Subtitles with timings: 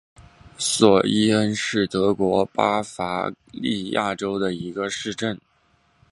[0.57, 5.39] 索伊恩是德国巴伐利亚州的一个市镇。